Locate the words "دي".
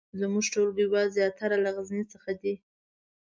2.41-2.55